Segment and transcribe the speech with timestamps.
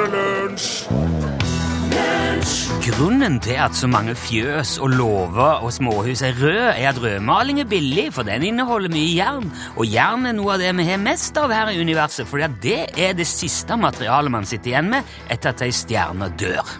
[0.00, 1.00] er det lunsj!
[2.80, 7.60] Grunnen til at så mange fjøs og låver og småhus er røde, er at rødmaling
[7.60, 9.52] er billig, for den inneholder mye jern.
[9.76, 12.80] Og jern er noe av det vi har mest av her i universet, for det
[12.96, 16.74] er det siste materialet man sitter igjen med etter at ei stjerne dør.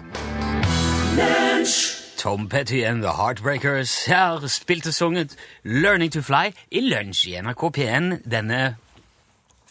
[2.17, 7.37] Tom Petty and The Heartbreakers har spilt og sunget Learning to Fly i lunsj i
[7.41, 8.75] NRK P1 denne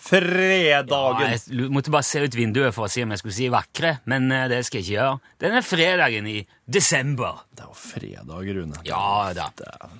[0.00, 1.20] Fredagen.
[1.30, 3.92] Ja, jeg måtte bare se ut vinduet for å si om jeg skulle si vakre,
[4.10, 5.18] men eh, det skal jeg ikke gjøre.
[5.44, 7.42] Denne fredagen i desember.
[7.54, 8.80] Det er jo fredag, Rune.
[8.88, 9.50] Ja da.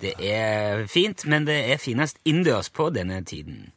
[0.02, 3.68] Det er fint, men det er finest innendørs på denne tiden.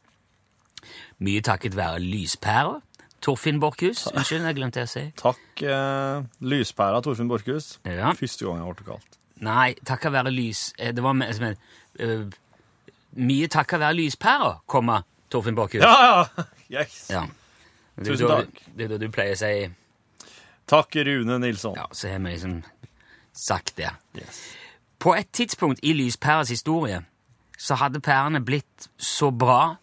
[1.24, 2.80] Mye takket være lyspæra.
[3.24, 4.02] Torfinn Borchhus.
[4.12, 5.06] Unnskyld, jeg glemte å si.
[5.16, 7.78] Takk, eh, lyspæra Torfinn Borchhus.
[7.88, 8.10] Ja.
[8.18, 9.20] Første gang jeg ble kalt.
[9.44, 10.72] Nei, takket være lys...
[10.78, 11.56] eh, Det var med, med,
[11.98, 12.40] en, eh,
[13.24, 14.98] Mye takket være lyspæra, komma,
[15.34, 15.82] Torfinn Bakhus.
[15.82, 15.94] Ja,
[16.38, 16.44] ja!
[16.80, 17.00] Yes.
[17.12, 17.26] Ja.
[17.94, 18.62] Det er Tusen da- takk.
[18.74, 19.50] Det er da du pleier å si
[20.70, 21.74] Takk, Rune Nilsson.
[21.76, 22.54] Ja, så har vi liksom
[23.36, 23.90] sagt det.
[24.16, 24.38] Yes.
[24.98, 27.02] På et tidspunkt i lyspæras historie
[27.60, 29.76] så hadde pærene blitt så bra,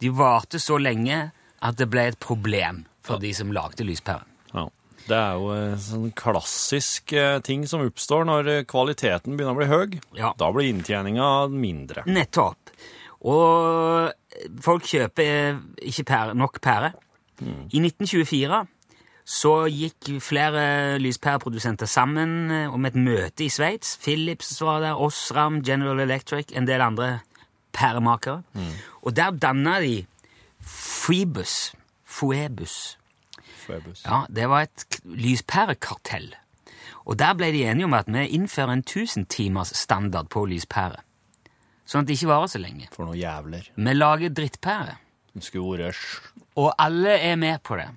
[0.00, 1.18] de varte så lenge,
[1.64, 4.26] at det ble et problem for de som lagde lyspæren.
[4.54, 4.64] Ja.
[5.04, 9.60] Det er jo en sånn klassisk eh, ting som oppstår når eh, kvaliteten begynner å
[9.60, 9.98] bli høy.
[10.16, 10.32] Ja.
[10.40, 12.06] Da blir inntjeninga mindre.
[12.08, 12.63] Nettopp.
[13.24, 14.12] Og
[14.60, 16.92] folk kjøper ikke pære, nok pære.
[17.44, 18.66] I 1924
[19.24, 23.96] så gikk flere lyspæreprodusenter sammen eh, om et møte i Sveits.
[24.02, 27.18] Philips var der, Osram, General Electric, en del andre
[27.72, 28.42] pæremakere.
[29.02, 30.04] Og der danna de
[30.60, 31.74] Fribus.
[32.04, 32.98] Fuebus.
[33.64, 34.04] Fuebus.
[34.04, 36.34] Ja, det var et lyspærekartell.
[37.04, 41.00] Og der ble de enige om at vi innfører en 1000 timers standard på lyspære.
[41.84, 42.86] Sånn at det ikke varer så lenge.
[42.94, 43.66] For noen jævler.
[43.76, 44.94] Vi lager drittpære.
[45.34, 47.88] De skulle vært sj- Og alle er med på det.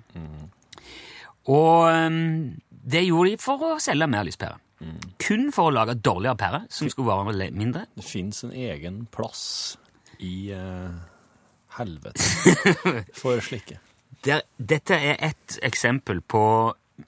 [1.48, 4.58] Og um, det gjorde de for å selge mer lyspære.
[5.18, 7.86] Kun for å lage dårligere pære, som skulle vare mindre.
[7.98, 9.76] Det fins en egen plass
[10.22, 10.92] i uh,
[11.78, 12.22] helvete
[13.20, 13.80] for slike.
[14.26, 16.42] Der, dette er ett eksempel på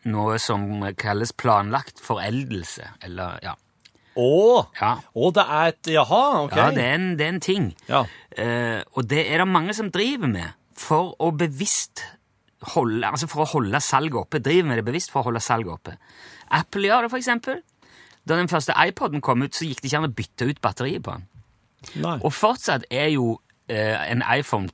[0.07, 0.67] noe som
[0.99, 2.87] kalles planlagt foreldelse.
[3.07, 3.55] Eller, ja.
[4.19, 4.31] Å!
[4.81, 6.56] Ja, Å, det er et Jaha, OK.
[6.59, 7.69] ja det, er en, det er en ting.
[7.88, 8.04] Ja.
[8.34, 12.03] Eh, og det er det mange som driver med for å bevisst
[12.75, 14.41] holde, altså for å holde salget oppe.
[14.43, 15.97] Driver med det bevisst for å holde salget oppe.
[16.50, 17.62] Apple gjør det, for eksempel.
[18.28, 21.04] Da den første iPoden kom ut, så gikk det ikke an å bytte ut batteriet
[21.06, 21.27] på den.
[22.04, 22.19] Nei.
[22.27, 23.38] Og fortsatt er jo
[23.71, 24.69] eh, en iPhone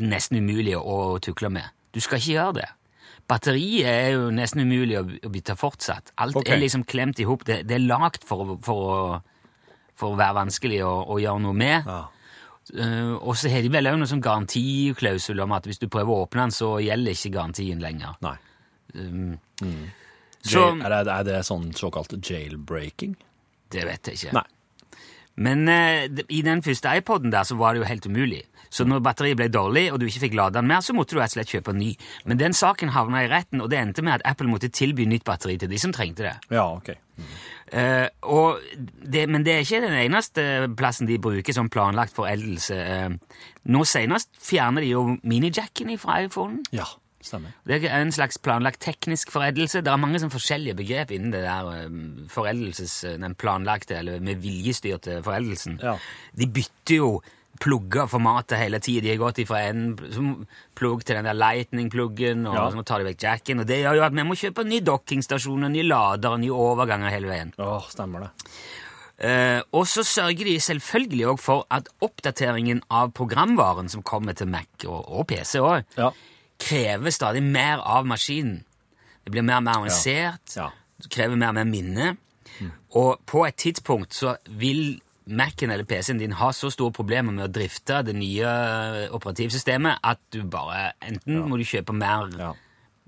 [0.00, 1.68] nesten umulig å tukle med.
[1.92, 2.68] Du skal ikke gjøre det.
[3.26, 6.12] Batteriet er jo nesten umulig å, bytte fortsatt.
[6.22, 6.54] Alt okay.
[6.54, 7.42] er liksom klemt i hop.
[7.46, 9.18] Det, det er lagd for, for,
[9.98, 11.90] for å være vanskelig å, å gjøre noe med.
[11.90, 12.04] Ja.
[12.66, 16.10] Uh, og så har de vel òg noen sånn garantiklausul om at hvis du prøver
[16.10, 18.16] å åpne den, så gjelder ikke garantien lenger.
[18.26, 18.34] Nei.
[18.96, 19.84] Um, mm.
[20.46, 23.14] så er, det, er det sånn såkalt jailbreaking?
[23.74, 24.38] Det vet jeg ikke.
[24.38, 24.46] Nei.
[25.36, 28.42] Men eh, i den første iPoden der så var det jo helt umulig.
[28.72, 31.20] Så når batteriet ble dårlig, og du ikke fikk lade den mer, så måtte du
[31.20, 31.92] rett og slett kjøpe en ny.
[32.26, 35.26] Men den saken havna i retten, og det endte med at Apple måtte tilby nytt
[35.28, 36.34] batteri til de som trengte det.
[36.50, 36.90] Ja, OK.
[37.74, 40.42] Eh, og det men det er ikke den eneste
[40.78, 42.76] plassen de bruker som planlagt foreldelse.
[42.76, 43.40] Eh,
[43.72, 46.62] nå senest fjerner de jo minijacken fra iPhonen.
[46.74, 46.86] Ja,
[47.26, 47.54] stemmer.
[47.66, 49.82] Det er en slags planlagt teknisk foreldelse.
[49.84, 51.88] Det er mange sånn forskjellige begrep innen det der eh,
[52.32, 53.00] foreldelses...
[53.26, 55.80] Den planlagte, eller med viljestyrte foreldelsen.
[55.82, 55.96] Ja.
[56.36, 57.10] De bytter jo
[57.56, 59.00] plugger formatet hele tida.
[59.06, 59.94] De har gått fra en
[60.76, 62.66] plugg til den der lightning-pluggen, og Ja.
[62.70, 63.60] så tar de vekk jacken.
[63.62, 66.52] Og det gjør jo at vi må kjøpe ny dockingstasjon, en ny lader og nye
[66.52, 67.54] overganger hele veien.
[67.58, 68.30] Åh, stemmer det.
[69.16, 74.50] Uh, og så sørger de selvfølgelig òg for at oppdateringen av programvaren som kommer til
[74.52, 76.10] Mac og, og PC òg, Ja.
[76.58, 78.62] Krever stadig mer av maskinen.
[79.24, 80.70] Det blir mer og mer avansert, Ja.
[81.02, 82.16] det krever mer og mer minne.
[82.96, 87.48] Og på et tidspunkt så vil Mac-en eller PC-en din ha så store problemer med
[87.48, 92.52] å drifte det nye operativsystemet at du bare Enten må du kjøpe mer Ja.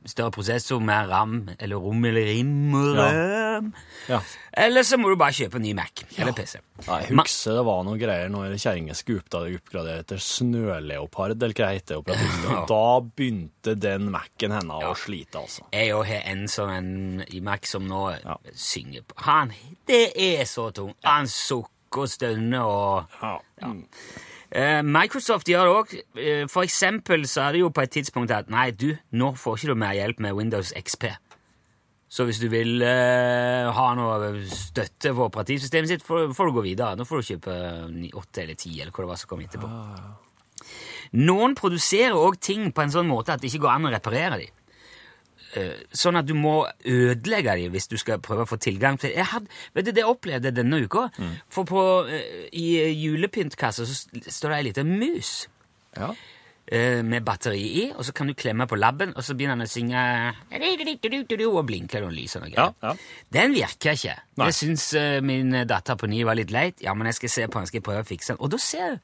[0.06, 3.60] Større prosessor, mer RAM, eller rom eller rim Ja.
[4.08, 4.20] ja.
[4.52, 6.58] Eller så må du bare kjøpe en ny Mac eller PC.
[6.86, 9.22] Nei, husker det var noen greier når kjerringa skulle
[9.58, 12.66] oppgradere til snøleopard, eller hva det heter.
[12.72, 15.66] Da begynte den Mac-en henne å slite, altså.
[15.74, 18.04] Jeg òg har en sånn en i Mac som nå
[18.54, 19.52] synger på Han
[19.88, 20.94] Det er så tung!
[21.04, 23.36] Han sukker og stønner og Ja.
[24.48, 25.94] Eh, Microsoft gjør det òg.
[26.48, 29.72] For eksempel så er det jo på et tidspunkt at nei, du, nå får ikke
[29.72, 31.10] du mer hjelp med Windows XP.
[32.08, 36.64] Så hvis du vil uh, ha noe støtte for operativsystemet sitt, får, får du gå
[36.64, 36.96] videre.
[36.96, 37.56] Nå får du kjøpe
[37.92, 39.68] 9, 8 eller 10, eller hva det var som kom etterpå.
[41.20, 44.40] Noen produserer òg ting på en sånn måte at det ikke går an å reparere
[44.40, 44.54] dem.
[45.58, 46.54] Eh, sånn at du må
[46.86, 50.04] ødelegge dem hvis du skal prøve å få tilgang til jeg hadde, Vet du, Det
[50.06, 51.08] opplevde jeg denne uka.
[51.50, 52.66] For på, eh, i
[53.04, 55.48] julepyntkassa så står det ei lita mus
[55.96, 56.12] Ja.
[56.70, 59.66] eh, med batteri i, og så kan du klemme på labben, og så begynner den
[59.66, 60.02] å synge
[61.48, 62.94] og blinker noen lys og noe Ja, ja.
[63.32, 64.16] Den virker ikke.
[64.36, 64.46] Nei.
[64.50, 66.82] Det syns eh, min datter på ni var litt leit.
[66.84, 68.42] Ja, men jeg skal se på den, skal jeg prøve å fikse den.
[68.44, 69.00] Og da ser du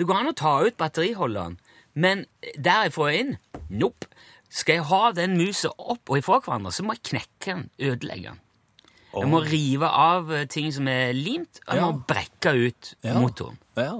[0.00, 1.58] det går an å ta ut batteriholderen,
[2.00, 2.24] men
[2.56, 3.34] derifra får inn
[3.68, 4.06] nope.
[4.52, 8.32] Skal jeg ha den musa opp og ifra hverandre, så må jeg knekke den, ødelegge
[8.34, 8.40] den.
[9.12, 13.18] Jeg må rive av eh, ting som er limt, og jeg må brekke ut Ja.
[13.20, 13.58] motoren.
[13.80, 13.94] ja.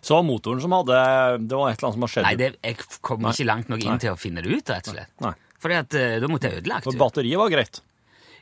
[0.00, 0.96] Så var motoren som hadde
[1.44, 2.24] Det var et eller annet som har skjedd.
[2.24, 3.98] Nei, det, jeg kom ikke langt nok inn Nei.
[4.00, 5.10] til å finne det ut, rett og slett.
[5.20, 5.32] Nei.
[5.60, 7.00] Fordi at eh, da måtte jeg ødelagt For det.
[7.02, 7.80] batteriet var greit.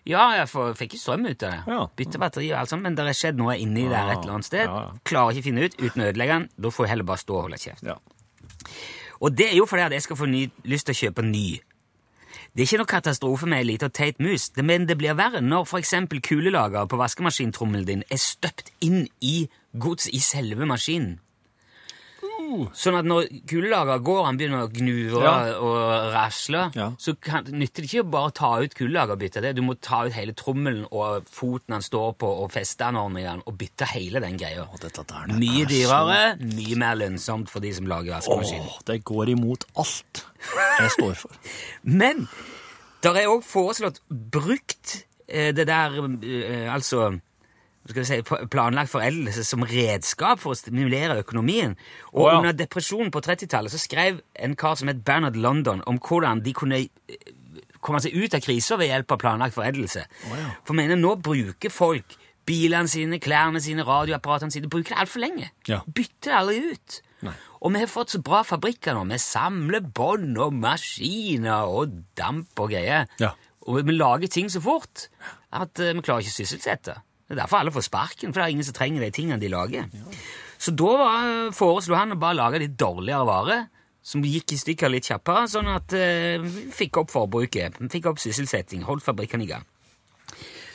[0.07, 1.59] Ja, jeg får, fikk ikke strøm ut av det.
[1.75, 1.81] Ja.
[1.99, 4.47] Bytte batteri og alt sånt, men det har skjedd noe inni der et eller annet
[4.47, 4.71] sted.
[4.71, 4.95] Ja, ja.
[5.11, 6.47] Klarer ikke å finne ut uten å ødelegge den.
[6.63, 7.83] Da får jeg heller bare stå og holde kjeft.
[7.91, 7.99] Ja.
[9.21, 11.61] Og det er jo fordi at jeg skal få ny, lyst til å kjøpe ny.
[12.55, 15.67] Det er ikke noe katastrofe med ei lita teit mus, men det blir verre når
[15.69, 15.95] f.eks.
[16.25, 19.49] kulelager på vaskemaskintrommelen din er støpt inn i
[19.79, 21.19] gods i selve maskinen.
[22.73, 25.59] Sånn at når kulelager går, han begynner å gnure Ja.
[25.59, 26.91] og rasle, Ja.
[26.99, 29.55] så kan, nytter det ikke å bare ta ut det.
[29.57, 33.43] Du må ta ut hele trommelen og foten han står på, og feste den ordentlig,
[33.47, 34.67] og bytte hele den greia.
[34.67, 38.61] Mye er så- dyrere, mye mer lønnsomt for de som lager vaskemaskin.
[38.67, 40.25] Åh, det går imot alt
[40.81, 41.31] jeg står for.
[41.85, 42.29] Men
[43.03, 45.91] der er òg foreslått brukt eh, det der
[46.23, 47.21] eh, Altså
[47.89, 51.75] skal vi si, planlagt foreldelse som redskap for å stimulere økonomien.
[52.13, 52.37] Og oh, ja.
[52.39, 56.55] under depresjonen på 30-tallet så skrev en kar som het Bernard London om hvordan de
[56.57, 57.35] kunne eh,
[57.81, 60.05] komme seg ut av krisa ved hjelp av planlagt foredelse.
[60.05, 60.55] ja.
[60.69, 62.19] For mener, nå bruker folk
[62.49, 65.51] bilene sine, klærne sine, radioapparatene sine bruker det altfor lenge.
[65.69, 65.83] Ja.
[65.87, 67.01] Bytter det aldri ut.
[67.27, 67.35] Nei.
[67.59, 72.73] Og vi har fått så bra fabrikker nå, med samlebånd og maskiner og damp og
[72.73, 73.09] greier.
[73.23, 73.35] Ja.
[73.69, 75.09] Og vi lager ting så fort
[75.53, 76.97] at eh, vi klarer ikke å sysselsette.
[77.29, 79.51] Det er derfor alle får sparken, for det er ingen som trenger de tingene de
[79.53, 79.89] lager.
[80.59, 83.67] Så da var, foreslo han å bare lage litt dårligere varer,
[84.09, 88.09] som gikk i stykker litt kjappere, sånn at eh, vi fikk opp forbruket, vi fikk
[88.09, 89.67] opp sysselsetting, holdt fabrikkene i gang.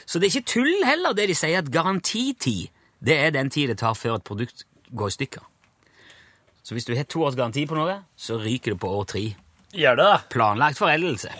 [0.05, 2.69] Så det er ikke tull heller, det de sier at garantitid,
[3.03, 5.47] det er den tid det tar før et produkt går i stykker.
[6.63, 9.25] Så hvis du har to års garanti på noe, så ryker det på år tre.
[9.73, 10.21] Gjør det da?
[10.31, 11.33] Planlagt foreldelse.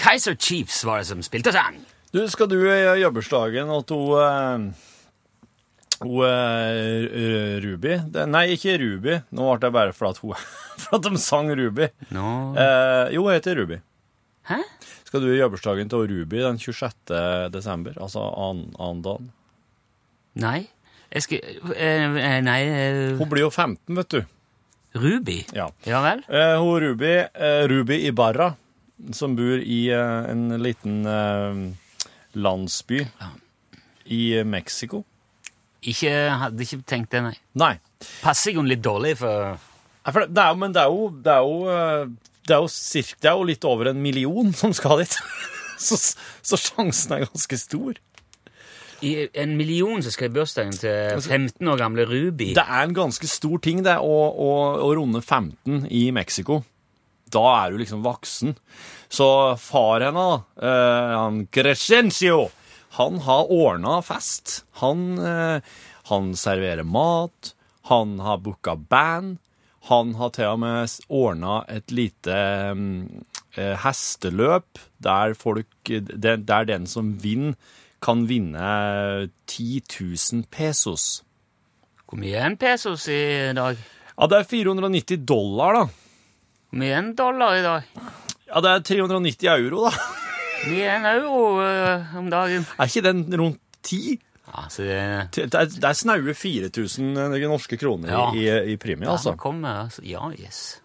[0.00, 1.78] Kaiser Chiefs var det som spilte sang.
[2.12, 4.66] Du, skal du i jobbursdagen at eh,
[6.02, 7.94] hun, er Ruby
[8.28, 9.16] Nei, ikke Ruby.
[9.32, 10.34] Nå ble det bare for at, hun,
[10.82, 11.88] for at de sang Ruby.
[12.12, 12.26] No.
[12.58, 13.80] Eh, jo, hun heter Ruby.
[14.50, 14.58] Hæ?
[15.06, 16.94] Skal du i jobbursdagen til Ruby den 26.
[17.54, 17.96] desember?
[18.02, 19.32] Altså an- annen dagen?
[20.42, 20.60] Nei.
[21.12, 21.42] Jeg skal
[21.76, 24.22] eh, eh, Nei eh, Hun blir jo 15, vet du.
[24.92, 25.38] Ruby?
[25.56, 25.70] Ja.
[25.88, 26.22] Ja vel?
[26.28, 28.52] Eh, hun Ruby, eh, Ruby Ibarra,
[29.12, 31.62] som bor i eh, en liten eh,
[32.36, 33.00] landsby
[34.12, 35.02] i Mexico.
[35.82, 37.34] Ikke, hadde ikke tenkt det, nei.
[37.58, 37.72] Nei.
[38.22, 39.56] Passer hun litt dårlig for
[40.02, 42.62] Nei, for det er jo, men det er jo, det er jo, eh, det er
[42.64, 45.18] jo, cirka, det er jo litt over en million som skal dit.
[45.82, 45.96] Så,
[46.46, 47.96] så sjansen er ganske stor.
[49.02, 52.52] I en million som skal i bursdagen til 15 år gamle Ruby.
[52.54, 54.50] Det er en ganske stor ting det, å, å,
[54.86, 56.60] å runde 15 i Mexico.
[57.32, 58.54] Da er du liksom voksen.
[59.12, 59.28] Så
[59.60, 60.26] far henne,
[60.62, 62.50] eh, han Crescencio,
[62.98, 64.62] han har ordna fest.
[64.82, 65.60] Han, eh,
[66.12, 67.54] han serverer mat,
[67.90, 69.38] han har booka band.
[69.90, 72.34] Han har til og med ordna et lite
[72.78, 73.24] mm,
[73.58, 77.56] eh, hesteløp der folk Der den som vinner,
[78.02, 81.22] kan vinne 10 000 pesos.
[82.08, 83.78] Hvor mye er en pesos i dag?
[84.18, 85.84] Ja, det er 490 dollar, da.
[86.72, 87.86] Hvor mye er en dollar i dag?
[88.50, 89.94] Ja, det er 390 euro, da.
[90.68, 92.66] Mye er en euro uh, om dagen?
[92.78, 94.18] Er ikke den rundt 10?
[94.52, 94.98] Ja, så det
[95.32, 97.14] Det er, det er snaue 4000
[97.48, 98.26] norske kroner Ja.
[98.36, 99.32] i, i premie, Ja, altså.
[99.32, 100.02] nå kommer, altså.
[100.04, 100.81] Ja, yes.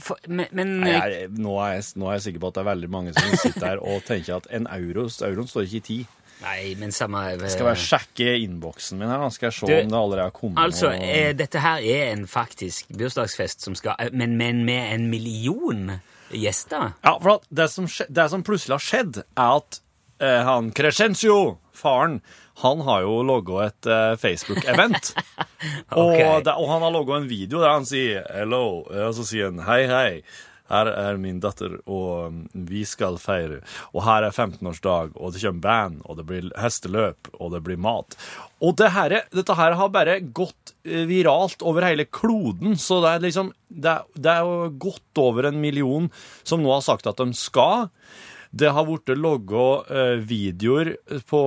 [0.00, 2.68] For, men men jeg, nå, er jeg, nå er jeg sikker på at det er
[2.70, 5.96] veldig mange som sitter her og tenker at en euro, euroen står ikke i ti.
[6.44, 9.72] Nei, men samme Jeg skal jeg sjekke innboksen min her, da skal jeg se Du,
[9.84, 13.76] om det allerede har kommet Altså, noe- eh, dette her er en faktisk bursdagsfest som
[13.78, 15.92] skal eh, Men, men med en million
[16.34, 16.90] gjester?
[17.06, 19.78] Ja, for det som, det som plutselig har skjedd, er at
[20.24, 21.38] eh, han Crescencio,
[21.76, 22.18] faren,
[22.62, 25.14] han har jo logga et uh, Facebook-event.
[25.90, 26.24] okay.
[26.28, 29.64] og, og han har logga en video der han sier 'hello', og så sier han
[29.66, 30.18] 'hei, hei'.
[30.72, 32.36] Her er min datter, og um,
[32.70, 33.60] vi skal feire.
[33.92, 37.80] Og her er 15-årsdag, og det kommer band, og det blir hesteløp, og det blir
[37.84, 38.16] mat.
[38.64, 43.10] Og det her, dette her har bare gått eh, viralt over hele kloden, så det
[43.12, 46.06] er liksom Det er, det er jo godt over en million
[46.46, 47.90] som nå har sagt at de skal.
[48.54, 50.92] Det har blitt logga eh, videoer
[51.26, 51.40] på,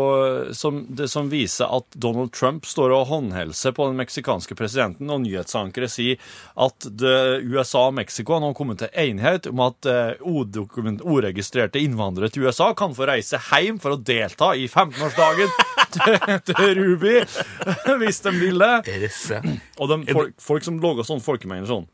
[0.52, 5.22] som, det, som viser at Donald Trump står og håndhilser på den meksikanske presidenten, og
[5.24, 6.20] nyhetsankere sier
[6.60, 7.16] at det,
[7.48, 12.96] USA og Mexico har kommet til enighet om at eh, oregistrerte innvandrere til USA kan
[12.98, 15.56] få reise hjem for å delta i 15-årsdagen
[15.96, 16.18] til,
[16.52, 17.16] til Ruby,
[18.04, 18.74] hvis de vil det.
[18.84, 19.48] Er?
[19.80, 21.88] Og de, folk, folk som logger sånn folkemengder sånn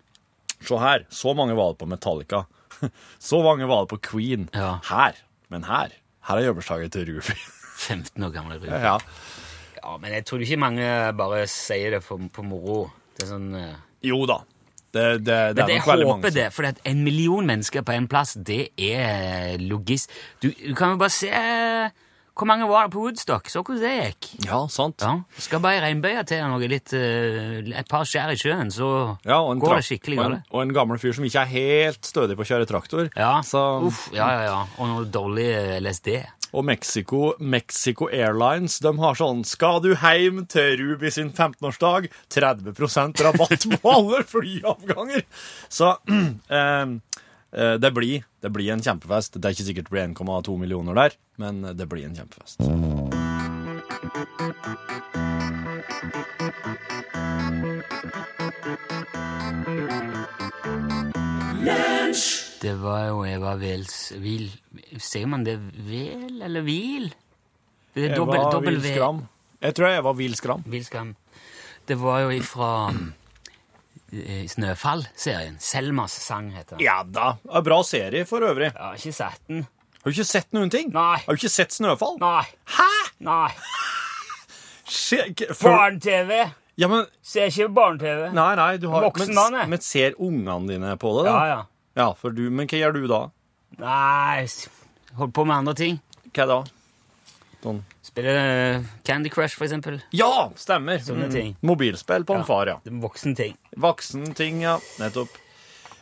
[0.64, 2.46] Se her, så mange var det på Metallica.
[3.30, 4.48] Så mange var det på Queen.
[4.56, 4.78] Ja.
[4.90, 5.20] Her.
[5.54, 5.94] Men her.
[6.28, 7.38] Her er jobbursdagen til Ruby.
[7.90, 8.74] 15 år gamle Ruben.
[8.74, 8.98] ja.
[9.84, 10.86] Ja, men jeg tror ikke mange
[11.20, 12.86] bare sier det for, på moro.
[13.18, 13.50] Det er sånn...
[13.52, 13.74] uh...
[14.04, 14.38] Jo da.
[14.94, 17.82] Det, det, det Men er jeg nok veldig mange håper det, for en million mennesker
[17.82, 20.14] på en plass, det er logist.
[20.44, 21.32] Du, du kan jo bare se
[22.34, 23.48] hvor mange var det på Woodstock.
[23.52, 24.30] Så hvordan det gikk.
[24.48, 25.02] Ja, sant.
[25.06, 29.18] Ja, Skal bare i regnbøye til noe litt, eh, et par skjær i sjøen, så
[29.26, 30.42] Ja, går det skikkelig galt.
[30.52, 33.10] og en gammel fyr som ikke er helt stødig på å kjøre traktor.
[33.16, 34.62] Ja, Så, uff, ja, ja, ja.
[34.80, 36.24] Og noe dårlig LSD.
[36.54, 42.10] og Mexico, Mexico Airlines de har sånn Skal du hjem til Ruby sin 15-årsdag?
[42.30, 45.24] 30% rabatt på alle flyavganger!
[45.70, 45.98] Så
[46.50, 46.86] eh,
[47.54, 49.38] det, blir, det blir en kjempefest.
[49.38, 52.62] Det er ikke sikkert det blir 1,2 millioner der, men det blir en kjempefest.
[62.64, 64.46] Det var jo Eva Wels Vil
[65.02, 67.10] Sier man det Vel eller Vil?
[67.94, 68.72] Det er Eva V.
[69.64, 70.64] Jeg tror Eva vilskram.
[70.66, 71.14] Vilskam.
[71.88, 73.02] Det var jo ifra eh,
[74.52, 75.56] Snøfall-serien.
[75.64, 76.84] Selmas sang heter den.
[76.86, 77.36] Ja da.
[77.50, 78.70] En bra serie for øvrig.
[78.74, 79.64] Jeg har ikke sett den.
[80.04, 80.90] Har du ikke sett noen ting?
[80.94, 81.18] Nei.
[81.26, 82.18] Har du ikke sett Snøfall?
[82.22, 82.44] Nei.
[82.78, 82.90] Hæ?!
[83.24, 83.50] Nei.
[85.54, 86.44] For- Barne-TV!
[86.76, 88.32] Ja, men Ser ikke barne-TV.
[88.34, 89.70] Nei, nei, du har Voksen mann, jeg.
[89.70, 91.34] men ser ungene dine på det, da?
[91.34, 91.60] Ja, ja.
[92.02, 93.20] Ja, for du, Men hva gjør du da?
[93.78, 96.00] Nei, holder hold på med andre ting.
[96.34, 96.58] Hva da?
[97.64, 97.80] Sånn.
[98.04, 100.02] Spille eh, Candy Crush, for eksempel.
[100.16, 101.00] Ja, stemmer!
[101.04, 101.56] Sånne ting.
[101.64, 102.82] Mobilspill på en far, ja.
[102.84, 103.56] Voksen ting.
[103.80, 104.76] Voksen ting, ja.
[105.00, 105.32] Nettopp.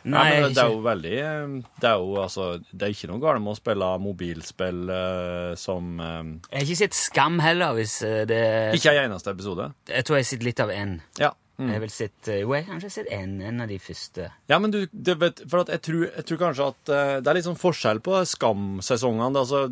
[0.02, 3.06] Nei, ja, men det, er jo veldig eh, Det er jo altså Det er ikke
[3.06, 7.76] noe galt med å spille mobilspill uh, som uh, Jeg har ikke sett Skam heller,
[7.78, 8.40] hvis det
[8.74, 9.68] Ikke en eneste episode.
[9.86, 10.96] Jeg tror jeg har sett litt av en.
[11.22, 11.30] Ja.
[11.68, 14.28] Jeg har vel sett eh, Jo, jeg har kanskje sett en, en av de første.
[14.50, 17.30] Ja, men du, det vet, for at jeg, tror, jeg tror kanskje at eh, det
[17.32, 19.42] er litt sånn forskjell på Skam-sesongene.
[19.42, 19.62] Altså,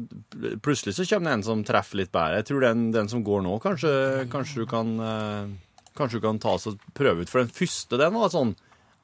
[0.64, 2.40] plutselig så kommer det en som treffer litt bedre.
[2.40, 3.92] Jeg tror den, den som går nå, kanskje,
[4.32, 5.58] kanskje du kan eh,
[5.98, 7.28] Kanskje du kan ta og prøve ut.
[7.28, 8.54] For den første, den var sånn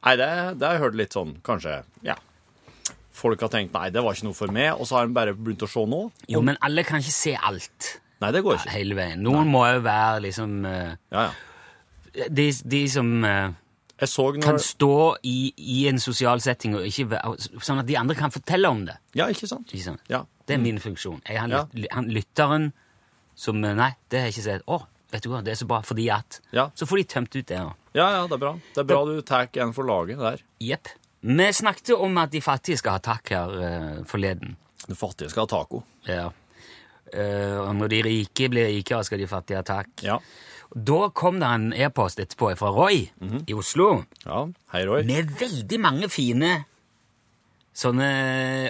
[0.07, 0.29] Nei, det,
[0.61, 2.15] det har jeg hørt litt sånn, kanskje Ja.
[3.17, 5.33] Folk har tenkt nei, det var ikke noe for meg, og så har de bare
[5.35, 6.01] begynt å se nå.
[6.29, 8.73] Jo, men alle kan ikke se alt Nei, det går ikke.
[8.73, 9.23] hele veien.
[9.25, 11.31] Noen må jo være liksom uh, Ja, ja.
[12.31, 13.51] De, de som eh,
[14.05, 17.21] så kan stå i, i en sosial setting, og ikke
[17.65, 18.99] sånn at de andre kan fortelle om det.
[19.17, 19.73] Ja, ikke sant?
[19.73, 20.03] Ikke sant?
[20.13, 20.25] Ja.
[20.47, 21.23] Det er min funksjon.
[21.27, 21.65] Jeg, han, Ja.
[21.95, 22.69] han lytteren
[23.37, 24.67] som eh, Nei, det har jeg ikke sett.
[24.69, 24.83] Å,
[25.13, 26.69] vet du hva, det er så bra fordi at Ja.
[26.77, 27.57] Så får de tømt ut det.
[27.59, 27.73] da.
[27.97, 28.55] Ja, ja, det er bra.
[28.75, 30.43] Det er bra du tar en for laget der.
[30.61, 30.93] Jepp.
[31.27, 34.55] Vi snakket om at de fattige skal ha takk her uh, forleden.
[34.87, 35.81] De fattige skal ha taco.
[36.07, 36.29] Ja.
[37.11, 39.89] Uh, og når de rike blir rikere, skal de fattige ha takk.
[40.05, 40.19] Ja.
[40.77, 42.99] Da kom det en e-post etterpå fra Roy
[43.49, 44.43] i Oslo Ja,
[44.75, 45.05] hei, Roy.
[45.09, 46.51] med veldig mange fine
[47.77, 48.09] sånne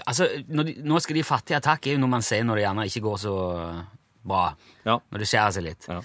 [0.07, 2.61] Altså, når de, nå skal de fattige ha takk, er jo noe man sier når
[2.61, 3.35] det gjerne ikke går så
[4.27, 4.45] bra.
[4.87, 4.97] Ja.
[5.11, 5.87] Når det skjærer seg litt.
[5.91, 6.01] Ja.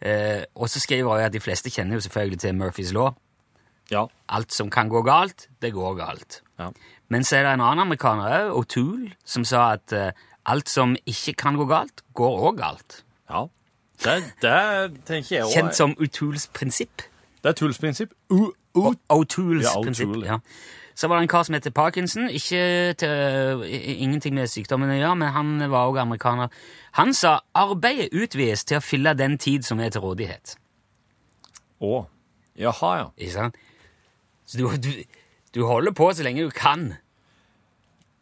[0.00, 3.10] Eh, og så skriver Roy at de fleste kjenner jo selvfølgelig til Murphys law.
[3.92, 4.06] Ja.
[4.28, 6.42] Alt som kan gå galt, det går galt.
[6.60, 6.70] Ja.
[7.12, 10.12] Men så er det en annen amerikaner òg, O'Toole, som sa at eh,
[10.48, 13.02] alt som ikke kan gå galt, går òg galt.
[13.32, 13.46] ja.
[14.04, 15.52] Det, det tenker jeg òg.
[15.54, 17.02] Kjent som O'Tools prinsipp.
[17.42, 18.12] Det er Tools prinsipp.
[18.30, 18.52] U.
[19.64, 20.14] Ja, prinsipp.
[20.26, 20.38] Ja.
[20.98, 22.26] Så var det en kar som heter Parkinson.
[22.30, 23.62] Ikke til,
[24.02, 26.50] ingenting med sykdommen å gjøre, men han var òg amerikaner.
[26.98, 30.56] Han sa arbeidet utvides til å fylle den tid som er til rådighet.
[31.80, 32.00] Å.
[32.58, 33.06] Jaha, ja.
[33.16, 33.60] Ikke sant?
[34.48, 34.90] Så du, du,
[35.54, 36.90] du holder på så lenge du kan.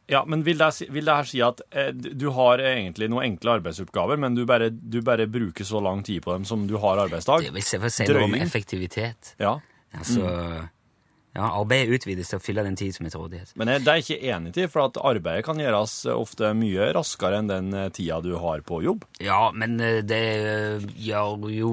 [0.08, 3.56] Ja, Men vil det, vil det her si at eh, du har egentlig noen enkle
[3.58, 7.02] arbeidsoppgaver, men du bare, du bare bruker så lang tid på dem som du har
[7.06, 7.48] arbeidsdag?
[7.48, 9.34] Det vil si noe om effektivitet.
[9.42, 9.56] Ja.
[9.96, 10.22] Altså
[11.36, 13.50] Ja, Arbeidet utvides til å fylle den tid som er til rådighet.
[13.60, 17.42] Men det er ikke enig til, for at arbeidet kan gjøres eh, ofte mye raskere
[17.42, 19.04] enn den eh, tida du har på jobb.
[19.20, 20.22] Ja, men eh, det
[21.04, 21.72] gjør jo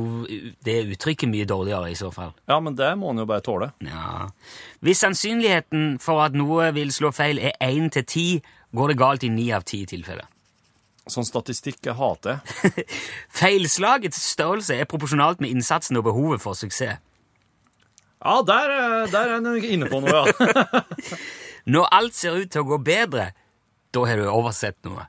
[0.68, 2.34] det uttrykket mye dårligere i så fall.
[2.52, 3.72] Ja, men det må en jo bare tåle.
[3.88, 4.28] Ja.
[4.84, 8.28] Hvis sannsynligheten for at noe vil slå feil er én til ti,
[8.76, 10.28] går det galt i ni av ti tilfeller.
[11.08, 12.44] Sånn statistikk jeg hater.
[13.40, 17.00] Feilslagets størrelse er proporsjonalt med innsatsen og behovet for suksess.
[18.24, 20.84] Ja, der, eh, der er en inne på noe, ja.
[21.74, 23.30] Når alt ser ut til å gå bedre,
[23.96, 25.06] da har du oversett noe.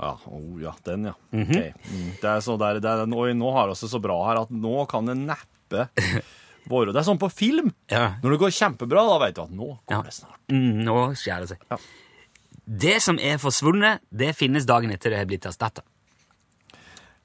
[0.00, 1.12] Ja, oh, ja den, ja.
[1.36, 1.52] Ok.
[1.52, 2.06] mm.
[2.22, 4.50] Det er så der, det er, oi, nå har vi det så bra her at
[4.54, 5.86] nå kan det neppe
[6.72, 7.72] være Det er sånn på film.
[7.92, 8.14] Ja.
[8.22, 9.98] Når det går kjempebra, da vet du at nå Ja.
[9.98, 10.40] går det snart.
[10.52, 11.64] Mm, nå skjer det seg.
[11.72, 11.78] Ja.
[12.84, 15.82] Det som er forsvunnet, det finnes dagen etter det er blitt erstatta.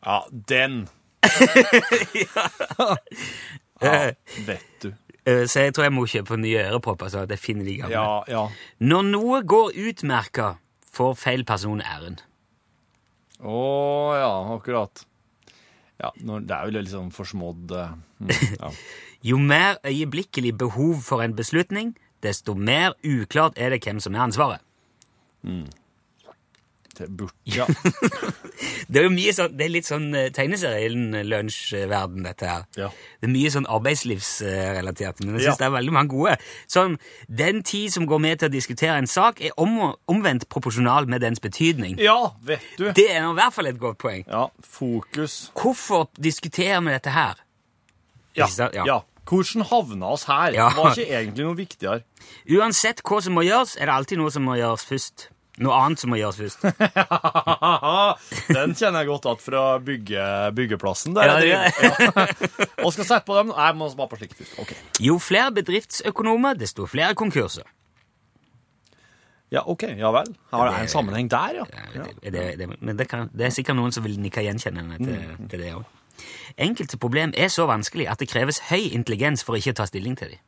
[0.06, 0.86] Ja, den.
[3.80, 4.12] Ja,
[4.48, 4.94] vet du.
[5.28, 7.98] Eh, Så jeg tror jeg må kjøpe nye ørepropper, så at jeg finner de gamle.
[8.00, 8.46] Ja, ja.
[8.80, 10.54] Når noe går utmerka,
[10.96, 12.18] får feil person æren.
[13.44, 13.58] Å
[14.18, 15.04] ja, akkurat.
[16.02, 18.72] Ja, det er jo litt sånn forsmådd eh, mm, ja.
[19.28, 24.24] Jo mer øyeblikkelig behov for en beslutning, desto mer uklart er det hvem som er
[24.28, 24.62] ansvaret.
[25.42, 25.87] Det
[27.06, 27.66] burde Ja.
[28.89, 32.63] Det er jo mye sånn, det er litt sånn uh, tegneserien-lunsjverden, dette her.
[32.80, 32.88] Ja.
[33.20, 35.51] Det er mye sånn arbeidslivsrelatert, men jeg Ja.
[35.51, 36.38] synes det er veldig mange gode.
[36.68, 36.98] Sånn,
[37.30, 41.22] Den tid som går med til å diskutere en sak, er om, omvendt proporsjonal med
[41.22, 41.98] dens betydning.
[42.00, 42.92] ja, vet du.
[42.94, 44.24] Det er i hvert fall et godt poeng.
[44.27, 45.51] Ja, fokus.
[45.54, 47.36] Hvorfor diskuterer vi dette her?
[48.36, 48.48] Ja?
[48.74, 48.86] Ja.
[48.86, 49.00] ja.
[49.27, 50.54] Hvordan havna oss her?
[50.54, 50.70] Ja.
[50.70, 52.04] Var ikke egentlig noe viktigere.
[52.50, 55.30] Uansett hva som må gjøres, er det alltid noe som må gjøres først.
[55.58, 56.66] Noe annet som må gjøres først.
[58.58, 60.26] Den kjenner jeg godt igjen fra bygge,
[60.58, 61.16] byggeplassen.
[61.18, 62.04] Der Ja, jeg driver.
[62.06, 62.26] Ja.
[62.86, 64.54] Og skal sette på dem Nei, må bare på slik først.
[64.62, 64.78] Okay.
[65.02, 67.66] Jo flere bedriftsøkonomer, desto flere konkurser.
[69.52, 69.84] Ja, ok.
[69.98, 70.34] Ja vel.
[70.52, 71.66] Har det en sammenheng der, ja?
[71.96, 72.06] ja.
[72.22, 75.16] Det, det, det, men det, kan, det er sikkert noen som vil nikke gjenkjennende til,
[75.18, 75.48] Mm.
[75.50, 75.86] til det òg.
[76.58, 80.18] Enkelte problem er så vanskelig at det kreves høy intelligens for å ikke ta stilling
[80.20, 80.40] til dem.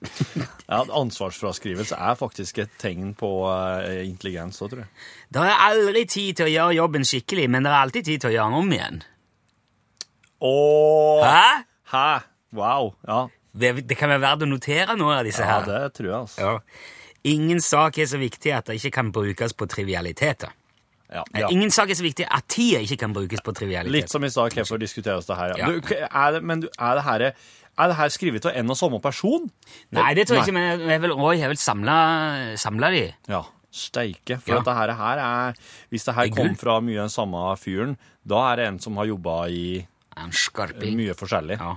[0.70, 4.92] ja ansvarsfraskrivelse er faktisk et tegn på eh, intelligens, òg, tror jeg.
[5.36, 8.30] Det er aldri tid til å gjøre jobben skikkelig, men det er alltid tid til
[8.30, 9.02] å gjøre den om igjen.
[10.40, 11.26] Åh!
[11.26, 11.64] Hæ?
[11.92, 12.06] Hæ?
[12.56, 12.94] Wow.
[13.06, 15.66] Ja, Det, det kan være verdt å notere noen av disse ja her.
[15.68, 16.40] det tror jeg, altså.
[16.40, 16.86] Ja.
[17.30, 20.54] Ingen sak er så viktig at det ikke kan brukes på trivialiteter.
[21.10, 21.48] Ja, ja.
[21.50, 23.96] Ingen sak er så viktig at tida ikke kan brukes på trivialiteter.
[23.96, 25.56] Litt som i stad, hvorfor diskuteres det her?
[25.58, 25.66] Ja.
[25.66, 25.72] Ja.
[25.74, 27.24] Du, er det, men du, er det her
[27.82, 29.50] er det her skrevet av en og samme person?
[29.96, 31.96] Nei, det tror jeg ikke, men jeg vil, har vel samla,
[32.60, 33.02] samla de.
[33.30, 34.40] Ja, steike.
[34.40, 34.58] For Ja.
[34.60, 35.54] dette her, her er
[35.90, 38.96] Hvis det her Det kom fra mye den samme fyren, da er det en som
[38.96, 40.96] har jobba i En skarping.
[40.96, 41.58] mye forskjellig.
[41.60, 41.76] Ja.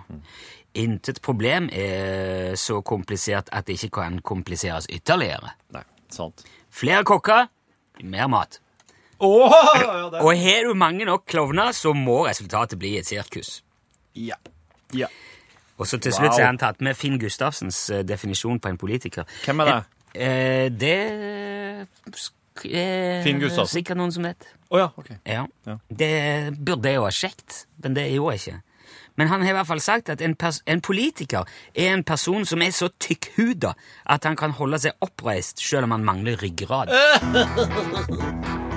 [0.76, 5.52] Intet problem er så komplisert at det ikke kan kompliseres ytterligere.
[5.72, 6.44] Nei, sant.
[6.74, 7.48] Flere kokker,
[8.02, 8.60] mer mat.
[9.20, 10.10] Oh, ja.
[10.20, 13.62] Og har du mange nok klovner, så må resultatet bli et sirkus.
[14.18, 14.36] Ja.
[14.92, 15.08] ja.
[15.84, 16.40] Og så til slutt wow.
[16.40, 19.28] er han tatt med Finn Gustavsens eh, definisjon på en politiker.
[19.44, 19.80] Hvem er det?
[20.14, 20.98] Eh, det
[22.16, 23.82] sk- er Finn Gustavsen?
[23.82, 24.48] sikkert noen som vet.
[24.70, 25.18] Oh, ja, okay.
[25.28, 25.44] Ja.
[25.68, 25.78] Ja.
[25.90, 26.14] Det
[26.56, 28.62] burde jo ha sjekket, men det gjorde jeg ikke.
[29.16, 30.34] Men han har i hvert fall sagt at en,
[30.66, 33.76] en politiker er en person som er så tykkhuda
[34.10, 36.90] at han kan holde seg oppreist selv om han mangler ryggrad.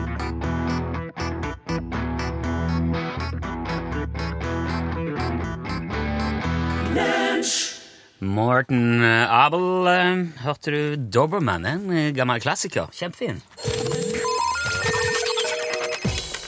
[8.20, 11.64] Morten eh, Abel, eh, hørte du Doberman?
[11.64, 12.88] En eh, gammel klassiker.
[12.92, 13.42] Kjempefin.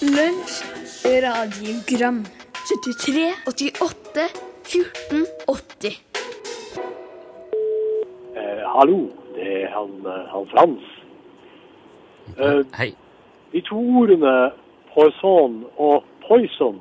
[0.03, 0.63] Lunsj,
[1.05, 2.23] radiogram
[2.69, 4.29] 73, 88,
[4.65, 5.99] 14, 80
[8.39, 8.99] Eh, hallo,
[9.35, 9.91] det er han,
[10.33, 10.85] han Frans.
[12.39, 12.95] Eh, Hei.
[13.53, 14.35] de to ordene
[14.95, 16.81] poison og poison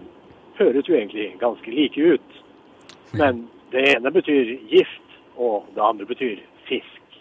[0.59, 2.41] høres jo egentlig ganske like ut.
[3.13, 7.19] Men det ene betyr gift, og det andre betyr fisk.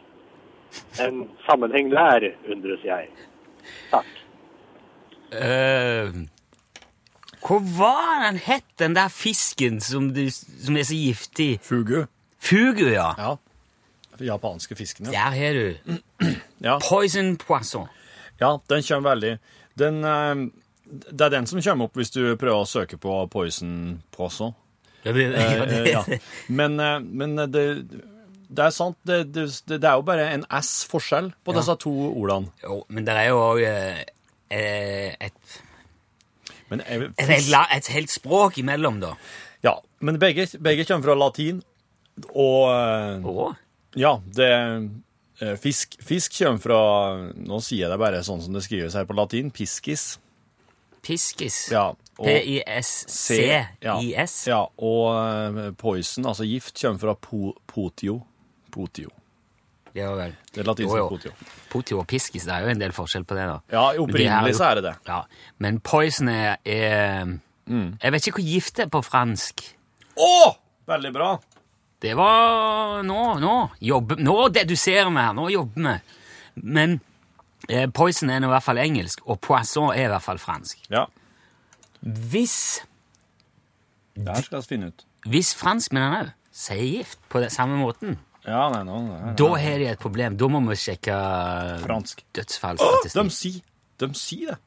[1.01, 3.09] En sammenheng der, undres jeg.
[3.91, 4.13] Takk.
[5.33, 6.27] Uh,
[7.47, 11.51] hva var den het, den der fisken som, du, som er så giftig?
[11.63, 12.07] Fugu.
[12.43, 13.13] Fugu, ja.
[13.19, 13.35] Ja.
[14.21, 15.13] Japanske fisken, ja.
[15.13, 15.97] Der har du.
[16.65, 17.85] Ja, Poison poisson.
[18.41, 19.35] ja den kommer veldig
[19.77, 20.47] den, eh,
[21.13, 24.55] Det er den som kommer opp hvis du prøver å søke på poison poisson.
[25.13, 26.03] Det, Eh, ja, det, eh, ja.
[26.49, 27.63] Men, eh, men det,
[28.49, 31.61] det er sant, det, det, er jo bare en S-forskjell på Ja.
[31.61, 32.51] disse to ordene.
[32.63, 33.63] Jo, men det er jo òg
[34.51, 35.57] et,
[36.71, 39.15] Men, jeg- et, helt, et helt språk imellom, da.
[39.63, 41.63] ja, men begge, begge kommer fra latin,
[42.33, 43.51] og, eh, Å?
[43.97, 44.51] Ja, det
[45.41, 46.79] eh, Fisk, fisk kommer fra
[47.37, 49.51] Nå sier jeg det bare sånn som det skrives her på latin.
[49.53, 50.19] Piskis.
[51.05, 51.59] Piskis.
[51.71, 54.35] Ja, P-i-s-c-i-s.
[54.49, 58.21] Ja, og eh, poison, altså gift, kommer fra po, potio.
[58.73, 59.11] Potio.
[59.97, 60.35] Ja vel.
[60.53, 61.31] Det er latinsk Jo, potio.
[61.73, 63.59] Potio og piskis, det er jo en del forskjell på det, da.
[63.73, 64.95] Ja, opprinnelig så er det det.
[65.09, 65.21] Ja,
[65.65, 67.27] Men poison er, er
[67.67, 67.97] Mm.
[67.99, 69.59] Jeg vet ikke hvor gift det er på fransk.
[70.23, 70.55] Å!
[70.87, 71.33] Veldig bra.
[71.99, 75.33] Det var Nå, nå jobber Nå deduserer vi her.
[75.35, 75.97] Nå jobber vi.
[76.63, 77.01] Men
[77.69, 80.79] eh, poison er nå i hvert fall engelsk, og poisson er i hvert fall fransk.
[80.95, 81.09] Ja,
[82.07, 82.57] Hvis,
[84.15, 85.05] det her skal vi finne ut.
[85.27, 89.33] hvis franskmennene òg sier gift på den samme måten, Ja, nei, nå, nei, nei.
[89.35, 90.37] da har de et problem.
[90.39, 91.17] Da må vi sjekke
[91.83, 92.21] Fransk.
[92.23, 93.33] Å, de dødsfallsstatistikk.
[93.35, 93.63] sier
[93.99, 94.59] De sier det.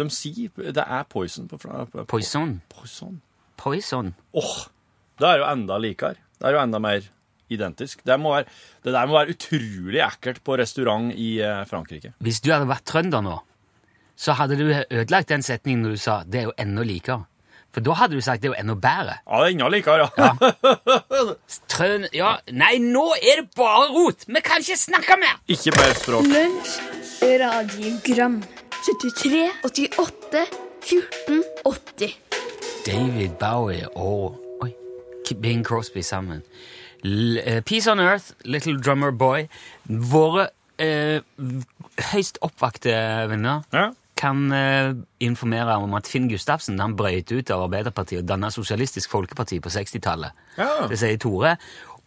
[0.00, 2.54] De sier Det er poison på, fra- på Poison.
[2.72, 3.20] Poison.
[3.60, 4.14] Poison.
[4.34, 4.54] Åh,
[5.20, 6.16] det er jo enda likere.
[6.40, 7.04] Det er jo enda mer
[7.52, 8.00] identisk.
[8.04, 8.48] Det, må være,
[8.84, 12.14] det der må være utrolig ekkelt på restaurant i eh, Frankrike.
[12.24, 13.36] Hvis du hadde vært trønder nå,
[14.16, 17.24] så hadde du ødelagt den setningen når du sa 'det er jo enda likere'.
[17.72, 19.18] For da hadde du sagt 'det er jo enda bedre'.
[19.28, 20.28] Ja, det er enda likere, ja.
[21.68, 22.06] Trøn...
[22.14, 24.24] Ja, nei, nå er det bare rot!
[24.26, 25.36] Vi kan ikke snakke mer!
[25.48, 26.24] Ikke mer språk.
[26.24, 26.80] Lunsj,
[27.22, 28.42] radiogram
[28.86, 30.46] 73, 88,
[30.82, 32.18] 14, 80
[32.86, 34.72] David Bowie og oi,
[35.42, 36.42] Bing Crosby sammen.
[37.04, 39.48] L eh, Peace on Earth, Little Drummer Boy.
[39.84, 40.48] Våre
[40.78, 41.20] eh,
[42.12, 42.94] høyst oppvakte
[43.30, 43.90] venner Ja.
[44.16, 44.90] Kan eh,
[45.24, 49.72] informere om at Finn Gustavsen han brøyt ut av Arbeiderpartiet og danna Sosialistisk Folkeparti på
[49.72, 50.46] 60-tallet.
[50.56, 50.86] Ja.
[50.90, 51.56] Det sier Tore.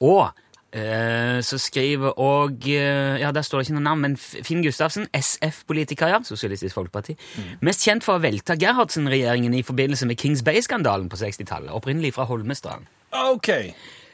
[0.06, 0.26] Og
[0.74, 5.08] eh, så skriver og eh, Ja, der står det ikke noe navn, men Finn Gustavsen,
[5.14, 7.18] SF-politiker, ja, Sosialistisk Folkeparti.
[7.66, 11.74] Mest kjent for å velte Gerhardsen-regjeringen i forbindelse med Kings Bay-skandalen på 60-tallet.
[11.76, 12.90] Opprinnelig fra Holmestrand.
[13.30, 13.54] OK.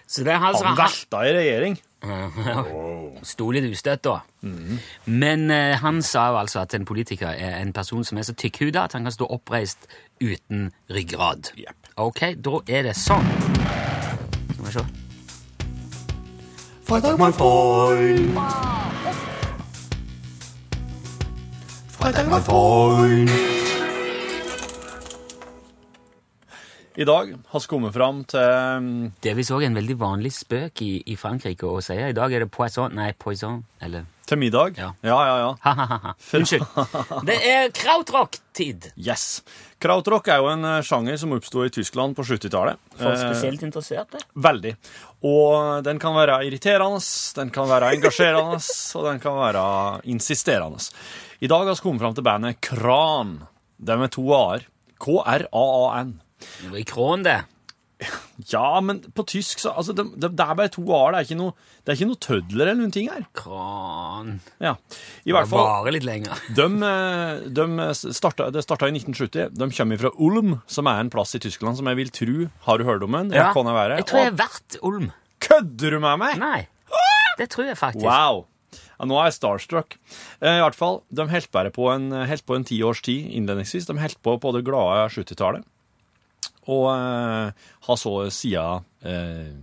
[0.05, 1.79] Så det er altså Han velta i regjering.
[3.25, 4.19] Sto litt ustøtt, da.
[5.05, 8.35] Men eh, han sa jo altså at en politiker er en person som er så
[8.37, 9.87] tykkhuda at han kan stå oppreist
[10.21, 11.51] uten ryggrad.
[11.57, 11.91] Yep.
[11.97, 13.25] Ok, da er det sånn.
[14.53, 14.85] Skal vi se.
[16.85, 18.29] Fredag my foil.
[21.97, 23.74] Fredag my foil.
[26.95, 28.39] I dag har vi kommet fram til
[28.79, 31.97] mm, Det er visst òg en veldig vanlig spøk i, i Frankrike å si.
[31.99, 33.65] I dag er det poisson Nei, poison.
[33.83, 34.79] Eller til middag.
[34.79, 34.87] Ja.
[35.05, 35.35] ja, ja.
[35.61, 36.13] ja.
[36.33, 36.63] Unnskyld.
[37.29, 38.87] Det er krautrock-tid.
[38.97, 39.43] Yes.
[39.81, 42.81] Krautrock er jo en eh, sjanger som oppsto i Tyskland på 70-tallet.
[42.95, 44.23] For Eh, spesielt interesserte.
[44.33, 44.73] Veldig.
[45.29, 47.03] Og den kan være irriterende,
[47.37, 48.57] den kan være engasjerende,
[48.97, 49.65] og den kan være
[50.15, 50.81] insisterende.
[51.43, 53.41] I dag har vi kommet fram til bandet Kran.
[53.77, 54.65] Det er med to a-er.
[55.05, 56.15] K-r-a-a-n.
[56.75, 57.41] I krån, det.
[58.51, 61.13] Ja, men på tysk så Altså, det, det, er bare to a-er.
[61.13, 61.53] Det er ikke noe,
[61.83, 63.23] det er ikke noe tødler eller noen ting her.
[63.37, 64.33] Kran.
[64.63, 64.73] Ja.
[65.23, 66.41] I hvert fall Bare litt lenger.
[66.59, 69.53] de, eh, de starta, Det starta i 1970.
[69.55, 72.81] De kommer fra Ulm, som er en plass i Tyskland som jeg vil tro Har
[72.81, 73.31] du hørt om den?
[73.35, 73.51] Ja.
[73.55, 74.01] Kan jeg være?
[74.01, 75.13] Jeg tror jeg har vært Ulm.
[75.45, 76.41] Kødder du med meg?
[76.41, 76.59] Nei.
[77.39, 78.07] Det tror jeg faktisk.
[78.07, 78.45] Wow!
[78.95, 79.97] Ja, nå er jeg starstruck.
[80.39, 83.87] Eh, I hvert fall, De holdt på en, helt på en tiårs tid innledningsvis.
[83.89, 85.67] De holdt på på det glade 70-tallet.
[86.71, 89.55] Og eh, har så siden eh,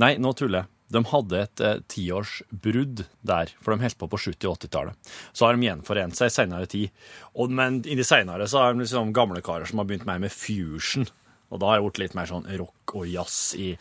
[0.00, 0.70] Nei, nå tuller jeg.
[0.90, 5.10] De hadde et eh, tiårsbrudd der, for de holdt på på 70- og 80-tallet.
[5.36, 7.02] Så har de gjenforent seg i senere tid.
[7.36, 10.22] Og, men i de senere så har de liksom gamle karer som har begynt mer
[10.22, 11.06] med fusion.
[11.50, 13.72] Og da har det blitt litt mer sånn rock og jazz i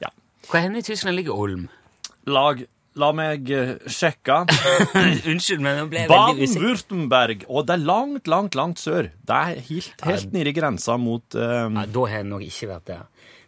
[0.00, 0.12] Ja.
[0.48, 1.68] Hvor hen i Tyskland ligger Olm?
[2.28, 2.64] Lag,
[3.00, 4.36] la meg eh, sjekke.
[5.30, 6.60] Unnskyld, men nå ble jeg veldig usikker.
[6.66, 7.44] Baden-Würtemberg.
[7.50, 9.08] Og det er langt, langt, langt sør.
[9.26, 11.80] Det er helt, helt nede i grensa mot um...
[11.80, 13.02] Ja, da har jeg nok ikke vært der.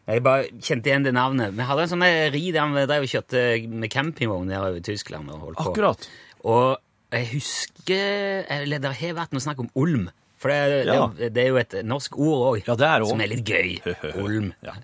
[0.06, 1.54] Jeg bare kjente igjen det navnet.
[1.58, 4.84] Vi hadde en sånn der ri der vi drev og kjørte med campingvogn nedover i
[4.86, 5.30] Tyskland.
[5.34, 5.70] og holdt på.
[5.72, 6.06] Akkurat.
[6.46, 6.66] Og
[7.14, 10.08] jeg husker Eller det har vært noe snakk om Olm.
[10.36, 11.06] For det, Ja.
[11.16, 13.70] det, det er jo et norsk ord òg, Ja, det det som er litt gøy.
[14.24, 14.52] Olm.
[14.62, 14.74] Ja.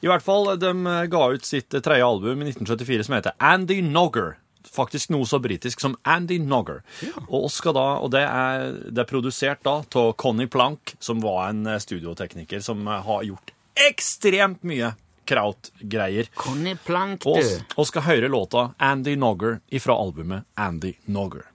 [0.00, 3.36] I hvert fall, de eh, ga ut sitt eh, tredje album i 1974 som heter
[3.38, 4.38] Andy Nogger.
[4.70, 6.82] Faktisk noe så britisk som Andy Nogger.
[7.26, 11.50] Og, skal da, og det, er, det er produsert da av Conny Plank, som var
[11.50, 14.94] en eh, studiotekniker som eh, har gjort ekstremt mye
[15.30, 16.30] kraut-greier.
[16.34, 17.50] Conny Plank, du.
[17.76, 21.46] og skal høre låta Andy Nogger ifra albumet Andy Nogger.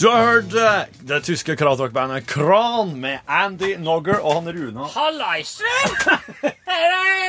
[0.00, 4.86] Du har hørt eh, det tyske krautrock-bandet Kran med Andy Nogger og han Runa.
[4.94, 5.66] Hallaisen!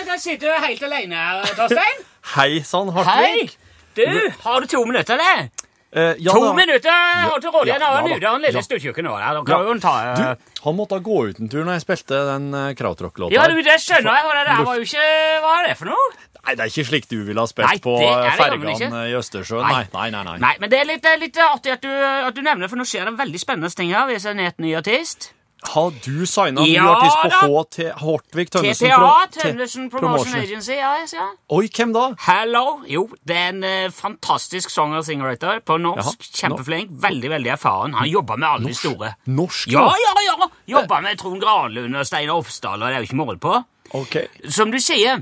[0.08, 2.00] Da sitter du helt alene her, Torstein.
[2.38, 3.58] Hei sann, Hartvig.
[4.00, 4.06] Du,
[4.46, 5.50] har du to minutter, eller?
[5.92, 8.64] Eh, ja, To da- minutter har til rådighet ja, ja, ja lille Ja.
[8.64, 9.18] stuttjukken nå.
[9.44, 9.96] kan jo ta...
[10.14, 13.36] eh, Du, han måtte gå ut en tur når jeg spilte den uh, krautrock-låta.
[13.36, 15.10] Ja, du, det skjønner jeg, Det, det var jo ikke...
[15.44, 16.08] Hva er det for noe?
[16.42, 19.14] Nei, det er ikke slik du ville ha spilt Nei, på det det fergene i
[19.20, 19.68] Østersjøen.
[19.68, 20.24] Nei, nei, nei.
[20.32, 20.40] nei.
[20.42, 23.12] Nei, men det er litt, litt artig at du, at du nevner, for nå skjer
[23.12, 24.10] det veldig spennende ting her.
[24.10, 25.32] Hvis jeg er et ny artist.
[25.62, 27.50] Har du signa ny artist på.
[27.62, 28.90] HT, Hortvik Tønnesen?
[28.90, 30.74] TTA, Tønnesen Promotion Agency.
[30.74, 31.36] Ja, ser.
[31.54, 32.08] Oi, hvem da?
[32.26, 32.64] Hello.
[32.90, 36.26] Jo, det er en uh, fantastisk songer-singwriter på norsk.
[36.26, 36.96] Jaha, Kjempeflink.
[37.06, 37.94] Veldig, veldig erfaren.
[38.00, 39.14] Han jobber med alle de store.
[39.30, 40.50] Norsk, Ja, ja, ja!
[40.80, 43.60] Jobber med Trond Granlund og Steinar Ofsdal, og det er jo ikke mål på.
[44.02, 44.18] Ok.
[44.50, 45.22] Som du sier,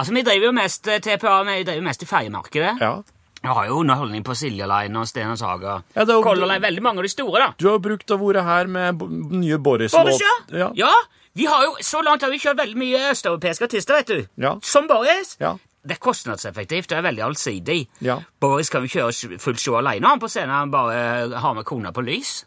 [0.00, 2.74] altså vi driver jo mest eh, TPA, vi driver jo mest i ferjemarkedet.
[2.80, 2.92] Ja.
[3.40, 5.78] Vi har jo underholdning på Silja Line og Stena Saga.
[5.94, 7.52] Ja, det er jo- Color Line, veldig mange av de store, da.
[7.56, 9.06] Du har brukt å være her med b
[9.40, 9.92] nye Boris.
[9.96, 10.58] Boris, låt- ja.
[10.58, 10.70] ja.
[10.74, 10.92] ja.
[11.38, 14.26] Vi har jo, Så langt har vi kjørt veldig mye østeuropeiske artister, vet du.
[14.36, 14.56] Ja.
[14.62, 15.36] Som Boris.
[15.40, 15.54] Ja.
[15.86, 17.78] Det er kostnadseffektivt, det er veldig allsidig.
[18.04, 18.18] Ja.
[18.42, 21.64] Boris kan jo kjøre s- fullt show alene han på scenen, han bare har med
[21.64, 22.44] kona på lys.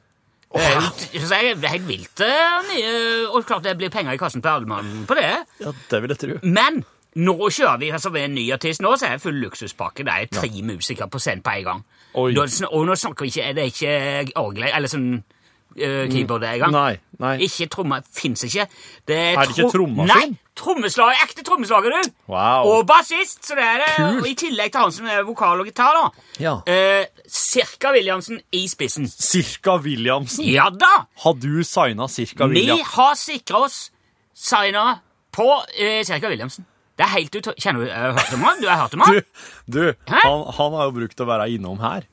[0.54, 2.22] Det er jo- så er det helt vilt.
[2.22, 5.46] eh, Og klart det blir penger i kassen på Aldemann på det.
[5.60, 6.40] ja, det vil jeg tro.
[6.44, 10.06] Men nå kjører vi altså ved en ny artist nå, så er det full luksuspakke.
[10.08, 11.86] Det er tre musikere på scenen på en gang.
[12.14, 12.34] Oi.
[12.38, 13.72] Da, og nå snakker vi ikke, Er det er
[14.26, 16.74] ikke orgel eller sånn uh, keyboard engang.
[16.74, 17.36] Nei, nei.
[17.48, 18.04] Ikke trommer.
[18.14, 18.66] Fins ikke.
[19.10, 20.34] Det Er det ikke tro- trommaskin?
[20.34, 20.40] Nei!
[20.54, 22.12] Trommeslager, ekte trommeslager, du!
[22.30, 22.68] Wow.
[22.70, 23.40] Og bassist!
[23.42, 23.88] Så det er det.
[23.96, 24.20] Kult.
[24.22, 26.28] Og I tillegg til han som er vokal og gitar, da.
[26.44, 26.54] Ja.
[26.68, 29.08] Uh, Cirka Williamsen i spissen.
[29.10, 30.46] Cirka Williamsen.
[30.46, 30.92] Ja da!
[31.24, 33.80] Har du signa Cirka Vi har sikra oss
[34.38, 35.00] signa
[35.34, 36.68] på uh, Cirka Williamsen.
[36.98, 37.48] Det er helt ut...
[37.58, 38.60] Kjenner du har hørt om han?
[38.62, 39.22] Du har hørt om han?
[39.66, 42.06] Du, du han, han har jo brukt å være innom her.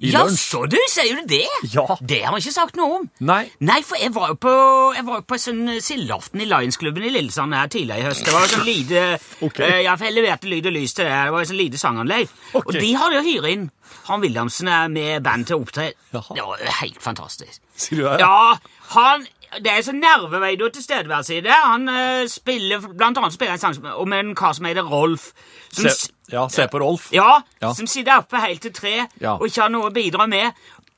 [0.00, 0.40] I Ja, lunsj.
[0.54, 1.42] så du, sier du det?
[1.74, 1.82] Ja.
[2.00, 3.08] Det har han ikke sagt noe om.
[3.28, 3.42] Nei.
[3.60, 4.52] Nei, for jeg var jo på,
[4.96, 8.24] jeg var på sånn sildeaften i Lionsklubben i Lillesand her tidligere i høst.
[8.24, 9.02] Det var jo sånn lite
[9.50, 9.60] Ok.
[9.60, 11.18] for Jeg leverte lyd og lys til det.
[11.26, 12.32] Det var jo sånn lite sanganlegg.
[12.54, 12.62] Ok.
[12.64, 13.68] Og de hadde jo hyret inn
[14.06, 15.90] han Williamsen er med band til å opptre.
[16.14, 17.60] Det var helt fantastisk.
[17.76, 18.16] Sier du det?
[18.22, 18.56] Ja,
[18.94, 19.26] han
[19.58, 21.52] Det er så nerveveidig og tilstedeværelse i det.
[21.64, 25.32] Han uh, spiller blant annet spiller en sang om en kar som heter Rolf.
[25.72, 27.08] Som, Se, ja, se på Rolf.
[27.12, 27.72] ja, Ja.
[27.74, 29.32] som sitter oppe helt til tre Ja.
[29.36, 30.52] og ikke har noe å bidra med.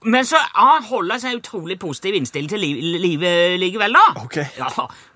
[0.05, 4.23] Men så ja, han holder seg utrolig positiv innstilt til li livet likevel, da.
[4.25, 4.37] Ok.
[4.59, 4.67] Ja,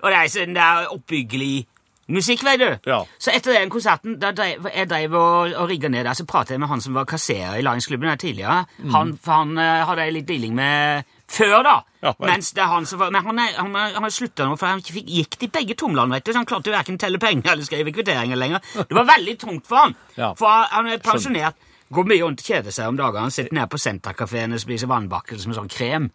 [0.01, 1.65] og det er sånn det er oppbyggelig
[2.07, 2.69] musikk, vet du.
[2.87, 3.01] Ja.
[3.19, 6.55] Så etter den konserten da drev, jeg drev og, og rigga ned der, så pratet
[6.55, 8.61] jeg med han som var kasserer i Lionsklubben her tidligere.
[8.79, 8.93] Mm.
[8.95, 11.75] Han, for han uh, hadde jeg litt dealing med før, da.
[12.03, 12.13] Ja.
[12.23, 14.57] Mens det er han som var, Men han, er, han, er, han har slutta nå,
[14.59, 16.33] for han fikk, gikk de begge tomlene, vet du.
[16.33, 18.63] Så han klarte jo verken telle penger eller skrive kvitteringer lenger.
[18.77, 19.97] Det var veldig tungt for han.
[20.15, 20.33] Ja.
[20.37, 21.59] For han, er pensjonert.
[21.93, 23.29] Går mye rundt og kjeder seg om dagene.
[23.29, 26.09] Han sitter nede på Senterkafeen og spiser vannbakkelse med sånn krem.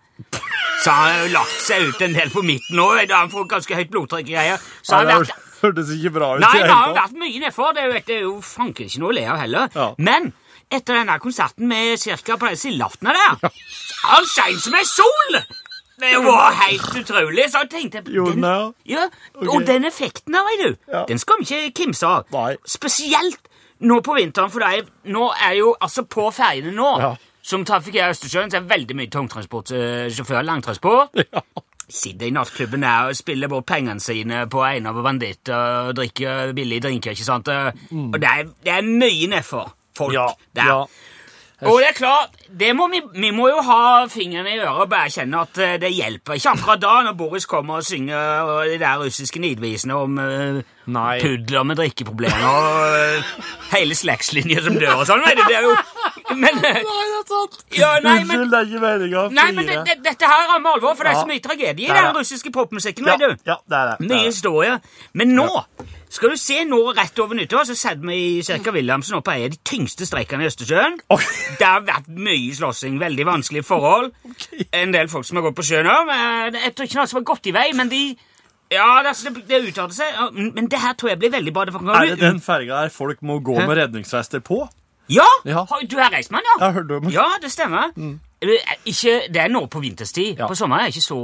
[0.82, 3.06] Så han har jo lagt seg ut en del på midten òg.
[3.08, 4.68] Han får ganske høyt blodtrykk og greier.
[4.84, 6.42] Så han har det vært hørtes ikke bra ut.
[6.42, 7.72] Nei, det har vært mye nedfor.
[7.76, 9.68] Det er jo, jo fanken ikke noe å le av heller.
[9.76, 9.88] Ja.
[10.02, 10.32] Men
[10.72, 13.52] etter denne konserten med cirka på den sildeaftenen der,
[14.06, 15.42] han skein som ei sol!
[16.02, 17.44] Det var helt utrolig.
[17.52, 18.42] Så jeg tenkte Jo, den
[18.90, 19.04] ja,
[19.38, 21.04] Og den effekten der, vet du, Ja.
[21.06, 22.24] den skal vi ikke kimse av.
[22.34, 22.56] Nei.
[22.66, 23.38] Spesielt
[23.86, 27.12] nå på vinteren, for er, nå er jo altså på ferjene nå Ja.
[27.42, 31.14] som trafikkerer Østersjøen, så er det veldig mye tungtransportsjåfører, langtransport.
[31.92, 36.52] Sitter i nattklubben der og spiller bort pengene sine på eiendommer og banditt og drikker
[36.56, 37.10] billige drinker.
[37.12, 37.48] ikke sant?
[37.52, 40.14] Og det er, det er mye nedfor folk.
[40.16, 40.70] Ja, der.
[40.72, 40.84] ja.
[41.62, 44.88] Og det er klart, det må vi, vi må jo ha fingrene i øret og
[44.90, 48.80] bare kjenne at eh, det hjelper ikke akkurat da når Boris kommer og synger de
[48.82, 50.58] der russiske nidvisene om uh,
[51.22, 55.22] pudler med drikkeproblemer og uh, hele slektslinjer som dør og sånn.
[55.22, 55.76] Det er jo
[56.30, 57.56] Men eh, Nei, det er sant.
[57.76, 60.46] Ja, nei, men- Unnskyld, det er ikke meninga å Nei, men det, det, dette her
[60.52, 63.06] rammer alvor, for det er så mye tragedie i den russiske popmusikken.
[63.08, 63.50] ja, vet du.
[63.50, 64.08] ja, det er det.
[64.10, 64.78] Mye historie.
[65.18, 65.48] Men nå
[66.12, 69.32] skal du se nå rett over nyttår, så setter vi i Cirka Williamsen opp på
[69.32, 70.98] en av de tyngste streikene i Østersjøen.
[71.08, 71.54] Okay.
[71.58, 74.10] Det har vært mye slåssing, veldig vanskelige forhold.
[74.76, 76.12] En del folk som har gått på sjøen òg.
[76.58, 78.02] Jeg tror ikke noe som har gått i vei, men de
[78.72, 79.16] Ja, det,
[79.48, 80.20] det, uttalte seg.
[80.36, 81.66] Men det her tror jeg blir veldig bra.
[81.96, 84.66] Er det den ferga der folk må gå med redningsvester på?
[85.08, 85.26] Ja!
[85.44, 85.64] Ja.
[85.88, 86.58] Du er reismann, ja?
[86.60, 87.12] Jeg har hørt om det.
[87.14, 87.90] Ja, det stemmer.
[87.96, 88.20] Mm.
[88.90, 90.38] Ikke, det er nå på vinterstid.
[90.40, 90.48] Ja.
[90.50, 91.18] På sommeren er det ikke så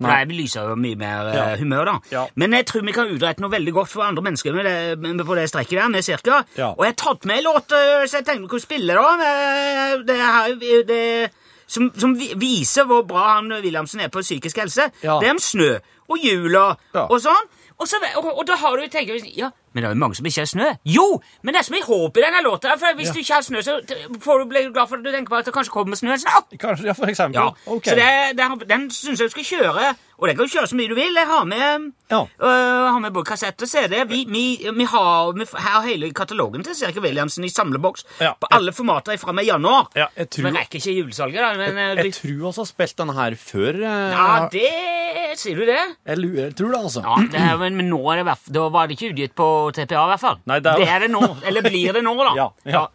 [0.00, 0.24] Nei.
[0.24, 1.42] vi lyser jo mye mer Ja.
[1.52, 1.94] eh, humør, da.
[2.12, 2.26] Ja.
[2.34, 5.24] Men jeg tror vi kan utrette noe veldig godt for andre mennesker med det, med,
[5.26, 6.44] på det strekket der, med cirka.
[6.56, 6.70] Ja.
[6.72, 10.00] Og jeg har tatt med en låt eh, så jeg tenkte vi kunne spille, da.
[10.06, 10.56] Det her,
[10.88, 11.30] det,
[11.66, 14.88] som, som viser hvor bra han Williamsen er på psykisk helse.
[15.02, 15.18] Ja.
[15.20, 15.74] Det er om snø
[16.08, 17.04] og jula Ja.
[17.10, 17.48] og sånn.
[17.78, 20.24] Og, så, og, og da har du tenkt Ja, Men det er jo mange som
[20.26, 20.68] ikke har snø.
[20.88, 22.72] Jo, men det er så mye håp i denne låta.
[22.80, 23.74] For hvis du ikke har snø, så
[24.24, 26.48] får du bli glad for at du tenker på at det kanskje kommer snø snart.
[26.62, 27.36] Kanskje, ja, for eksempel.
[27.42, 27.90] Ja, Okay.
[27.92, 29.92] Så det, det, den syns jeg du skal kjøre.
[30.16, 31.12] Og den kan du kjøre så mye du vil.
[31.20, 32.22] Jeg har med, Ja.
[32.24, 33.98] øh, har med både kassett og CD.
[34.08, 38.32] Vi, vi, vi har, vi har hele katalogen til Serke Williamsen i samleboks Ja.
[38.40, 39.90] på alle formater fra og med januar.
[39.94, 41.52] Ja, jeg tror- vi rekker ikke julesalget, da.
[41.60, 43.74] Men, jeg, Jeg vi, tror vi har spilt denne her før.
[43.74, 44.72] eh, ja, det
[45.36, 45.78] Sier du det?
[46.06, 47.02] Jeg lurer, jeg tror det, altså.
[47.04, 50.02] Ja, det er, men, men nå er det Da var det ikke utgitt på TPA,
[50.06, 50.38] i hvert fall.
[50.46, 51.22] Nei, det er- det er det nå.
[51.44, 52.32] Eller blir det nå, da.
[52.40, 52.86] Ja, ja.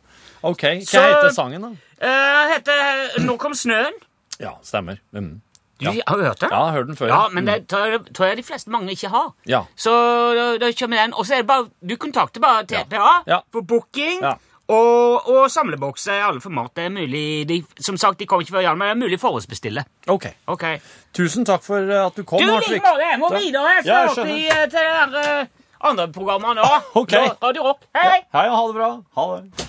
[0.43, 1.71] Ok, hva Så- heter sangen, da?
[2.01, 3.93] Uh, heter Nå kom snøen.
[4.41, 4.97] Ja, stemmer.
[5.13, 5.39] Mm.
[5.82, 6.49] Du har du hørt den?
[6.51, 7.08] Ja, jeg har hørt den før.
[7.10, 9.32] Ja, men det tror jeg, tror jeg de fleste mange ikke har.
[9.49, 9.63] Ja.
[9.77, 9.89] Så
[10.38, 11.13] da, da kommer den.
[11.17, 13.39] Og så er det bare Du kontakter bare TPA Ja.
[13.54, 14.21] for booking.
[14.21, 14.36] Ja.
[14.67, 16.71] Og, og samlebokser i alle format.
[16.76, 19.02] Det er mulig de, Som sagt, de kommer ikke før i januar, men det er
[19.02, 19.84] mulig å forhåndsbestille.
[20.13, 20.30] Ok.
[20.47, 20.80] okay.
[21.17, 23.74] Tusen takk for eh, at du kom, Du, like måte, jeg må videre.
[23.80, 26.69] Jeg Ja, skal jeg opp i, eh, til det der uh, andre programmet nå.
[27.02, 27.17] Ok.
[27.17, 27.86] Nå, Radio Rock.
[27.97, 28.24] Hei, hei.
[28.38, 28.93] Hei, ha det bra.
[29.17, 29.67] Ha det.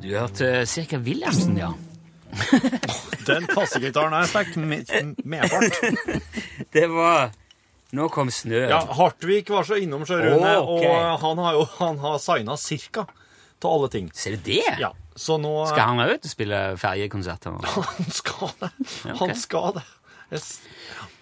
[0.00, 1.74] Du hørte Cirka Williamsen, ja.
[3.26, 4.82] Den kassegitaren her fikk me-
[5.24, 5.80] medfart.
[6.74, 7.30] Det var
[7.96, 8.68] Nå kom snø.
[8.70, 10.90] Ja, Hartvig var så innom Sjørune, oh, okay.
[10.94, 13.02] og han har jo han har signa cirka
[13.60, 14.10] til alle ting.
[14.14, 14.62] Ser du det?
[14.78, 17.48] Ja, så nå Skal han ut og spille ferjekonsert?
[17.50, 18.70] Han skal det.
[19.18, 19.82] Han skal det.
[20.30, 20.60] Yes.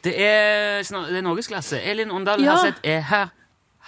[0.05, 1.81] Det er, er norgesklasse.
[1.81, 2.59] Elin Åndal Ja.
[2.59, 3.33] Herseth er her.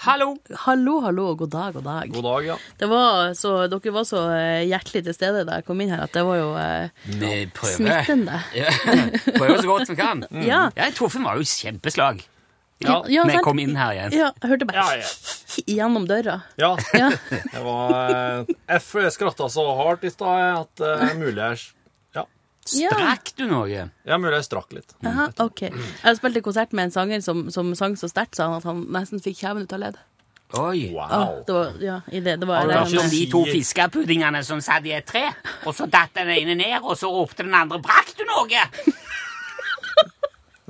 [0.01, 0.31] Hallo!
[0.65, 2.09] Hallo, hallo, og god dag, god dag.
[2.15, 2.55] God dag, ja.
[2.81, 6.07] Det var så, dere var så eh, hjertelig til stede da jeg kom inn her,
[6.07, 6.89] at det var jo eh,
[7.75, 8.39] smittende.
[8.57, 8.71] Ja,
[9.37, 10.25] prøver så godt vi kan.
[10.51, 10.63] Ja.
[10.79, 12.23] Jeg Torfinn var jo kjempeslag
[12.81, 14.17] Ja, Ja, når jeg kom inn her igjen.
[14.17, 15.67] Ja, jeg hørte bare Ja, ja.
[15.77, 16.39] gjennom døra.
[16.57, 16.73] ja.
[16.97, 17.11] Ja.
[17.29, 21.37] Det var eh, Jeg f- jeg skratta så hardt i stad at det er mulig
[21.43, 21.61] jeg
[22.79, 23.17] Ja, Ja.
[23.37, 23.89] Du noe?
[24.07, 24.95] ja mulig jeg strakk litt.
[25.07, 25.63] Aha, ok.
[25.71, 28.85] Jeg spilte konsert med en sanger som, som sang så sterkt, sa han at han
[28.93, 29.99] nesten fikk kjeven ut av ledd.
[30.59, 30.91] Oi.
[30.99, 33.45] Ah, det var, ja, i det, det var Har du Det hørt om de to
[33.47, 35.29] fiskepuddingene som satt i et tre,
[35.63, 38.67] og så datt den ene ned, og så ropte den andre 'Brakk du noe?'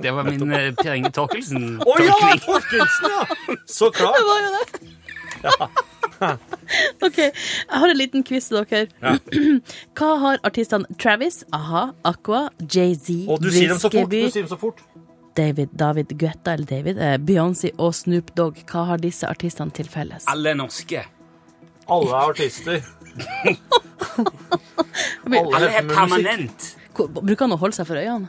[0.01, 1.81] Det var min uh, Per Inge Torkelsen.
[1.81, 2.17] Å ja!
[2.41, 3.55] Torkelsen, ja!
[3.69, 4.15] Så klart.
[4.17, 5.85] Det var jo det.
[7.05, 9.15] OK, jeg har en liten quiz til dere.
[9.97, 14.11] Hva har artistene Travis, A-ha, Aqua, Jay-Z, Og du sier dem så fort.
[14.11, 14.83] Du sier dem så fort.
[15.37, 18.59] David, David Guetta eller David, eh, Beyoncé og Snoop Dogg.
[18.67, 20.25] Hva har disse artistene til felles?
[20.31, 21.05] Alle er norske.
[21.91, 22.83] Alle er artister.
[25.31, 26.75] Alle er permanent.
[26.95, 28.27] Bruker han å holde seg for øynene?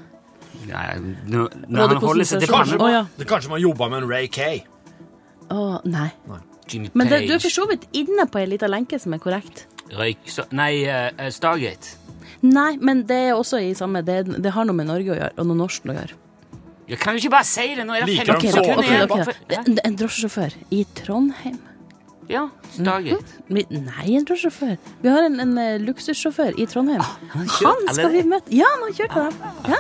[0.69, 0.87] Nei,
[1.27, 3.03] når, det han holder seg til Kanskje, oh, ja.
[3.27, 4.57] kanskje man jobba med en Ray Kay.
[5.51, 6.11] Å, nei.
[6.73, 9.13] Jimmy Men det, du er Page, for så vidt inne på ei lita lenke som
[9.15, 9.67] er korrekt.
[9.93, 11.97] røyk så, Nei, uh, Stargate.
[12.43, 15.33] Nei, men det er også i samme Det, det har noe med Norge å gjøre,
[15.39, 16.15] og noe norsk å gjøre.
[16.89, 17.95] Jeg kan jo ikke bare si det nå.
[17.95, 19.09] Er det Liker 50 de Ok, så- ok, sekunder ok, igjen, ok.
[19.09, 21.59] bare for- Det- det er En drosjesjåfør i Trondheim.
[22.29, 23.25] Ja, Stargate.
[23.49, 24.77] Vi- Nei, en drosjesjåfør.
[25.03, 27.01] Vi har en, en eh, luksussjåfør i Trondheim.
[27.29, 28.49] han kjørt Han skal vi møte.
[28.51, 29.39] Ja, han har kjørt med dem.
[29.73, 29.79] Ja.